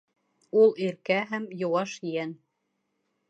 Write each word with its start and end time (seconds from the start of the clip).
Ул 0.61 0.71
иркә 0.85 1.17
һәм 1.33 1.45
йыуаш 1.59 1.95
йән 2.13 2.33